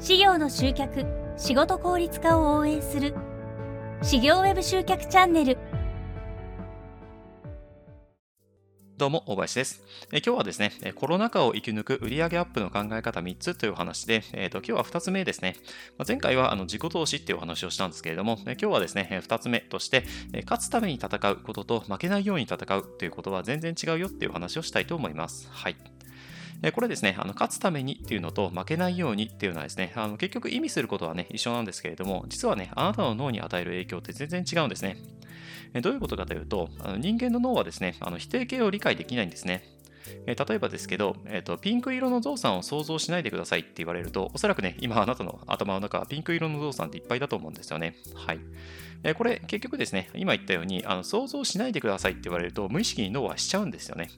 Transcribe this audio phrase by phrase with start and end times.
[0.00, 1.04] 事業の集客
[1.36, 3.14] 仕事効率化を応援する
[4.02, 5.58] 事業ウェブ集客チャンネル
[8.96, 9.82] どうも、大林です。
[10.10, 15.56] え今日はですね、コロナ禍を生き抜く売上アップの考え方3つという話で、えーと、今日は2つ目ですね。
[15.98, 20.04] ま前回はあの自己投資っていうお話をしたんですけれども、今日はですね、2つ目として、
[20.44, 25.48] 勝つために戦うことと負けないように戦うということは全然違うよっていうお話をしたいと思います。
[25.50, 25.76] はい。
[26.72, 34.98] これですね、あの勝つためにっていうのと負けないようにっていうのはですね、あの結局意味することはね、一緒なんですけれども、実はね、あなたの脳に与える影響って全然違うんですね。
[35.80, 39.64] どういうことかというと、あの人間の脳はですね、あの否定形を理解できないんですね。
[40.26, 47.96] え例えばですけど、えーと、ピンク色のゾウさんを想像しないでくださいって言われると、おそらくね、今あなたの頭の中はピンク色のゾウさんっていっぱいだと思うんですよね。
[48.14, 48.40] はい。
[49.02, 54.10] え、これ結局ですね、今言ったようにあの想像しないでくださいって言われると無意識に脳はしちゃうんですよね。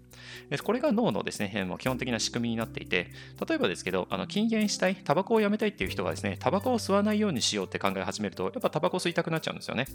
[0.65, 3.11] これが脳のですね、もう基本的な仕組みになっていて、
[3.47, 9.87] 例えばですけど、あの禁煙したい、タバコをやめたいっていう人がですね、タバコを吸わないようにしようって考え始めると、やっぱタバコ吸いたくなっちゃうんですよね。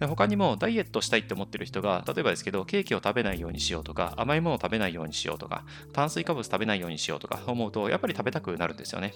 [0.00, 9.14] 他にもダイエットしたいって思ってる人が、例えばですけど、ケーキを食べないようにしようとか、甘いものを食べないようにしようとか、炭水化物食べないようにしようとか思うと、やっぱり食べたくなるんですよね。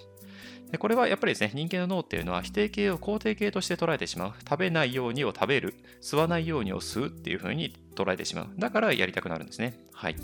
[0.71, 4.33] でこれはやっぱりですね、人間の脳っていうのは否定形を肯定形として捉えてしまう。
[4.39, 8.49] 食べないようにを食べる、吸わないようにを吸うっていう風に捉えてしまう。
[8.57, 9.79] だからやりたくなるんですね。
[9.93, 10.15] はい。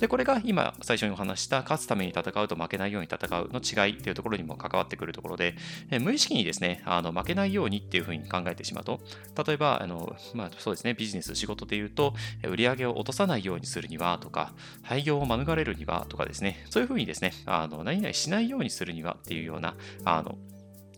[0.00, 5.54] で、これが今最初にお話した勝つために戦うと負けないように戦うの違いっていうところにも関わってくるところで、
[5.90, 9.00] え無意識にですね、あの負けないようにっていうふうに考えてしまうと、
[9.46, 12.14] 例えば、あのまあ、そうですね、ビジネス、仕事で言うと、
[12.48, 20.38] 売り上げを落とさないようにするにはとか、廃業を免れるにはとかですね、そういうふうにですね、あの何々しないようにするにはっていうような、あの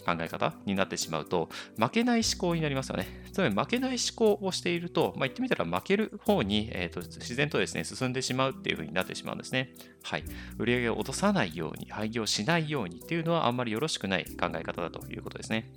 [0.04, 3.06] 考え方になってしまうと、負けない思考になりますよね。
[3.32, 9.74] つまり負けない思考をしていると、まあ、言ってみたら負ける方に、えーと、自然とですね、進んでしまうっていう風になってしまうんですね。
[10.02, 10.24] はい。
[10.58, 15.70] 売上を落とさないように、廃業しないようにっていうのはあんまりよろしくない考え方だということですね。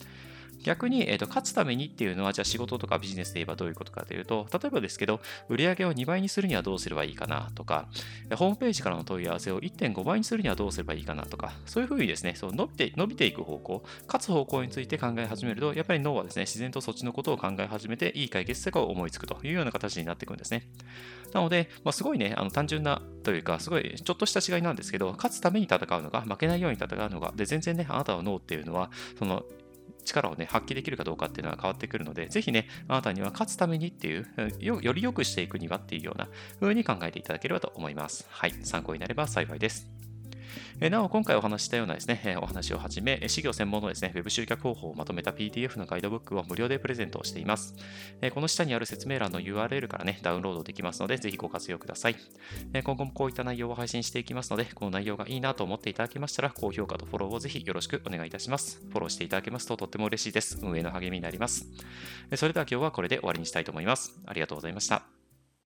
[0.63, 7.87] 逆に、えーと、勝つためにっていうのは、じゃあ仕事とかビジネスで言えばどういうことかというと、例えばですけど、売上を2倍にするにはどうすればいいかなとか、
[8.35, 20.67] ホームページからの問い合わせを1.5倍にするにはどうすればいいかなとか、そういうふうにですね、そう伸びて伸びていく方向、勝つ方向について考え始めると、やっぱり脳はですね、自然とそっちのことを考え始めて、いい解決策を思いつくというような形になっていくんですね。
[21.33, 28.89] なので、まあ、すごいね、あの単純なというか、すごいちょっとした違いなんですけど、勝つために戦うのか、負けないように戦うのか、で、全然ね、あなたの脳っていうのは、
[29.19, 29.43] その
[30.05, 34.27] 力をね、発揮できるかどうかっていうのは変わってくるので、ぜひね、あなたには勝つためにっていう、
[34.59, 36.29] よより良くしていくにはっていうような
[36.59, 38.25] 風に考えていただければと思います。
[38.29, 40.14] はい、参考になれば幸いです。
[40.89, 47.75] なお、今回お話したようなですね、お話をはじめ、事業専門のですね、Web 集客方法をまとめた PDF のガイドブックを無料でプレゼントをしています。
[48.33, 52.15] この下にある説明欄の URL からね、ダウンロードできますので、ぜひご活用ください。
[52.83, 58.81] 今後もこういった内容を配信していきますので、この内容がいいなと思っていただけましたら、高評価とフォローをぜひよろしくお願いいたします。
[58.89, 60.59] フォローしていただけますととっても嬉しいです。
[60.61, 61.67] 運営の励みになります。
[62.35, 64.19] それでは今日はこれで終わりにしたいと思います。
[64.25, 65.24] ありがとうございました。